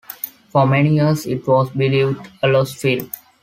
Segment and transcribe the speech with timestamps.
[0.49, 3.11] For many years, it was believed a lost film.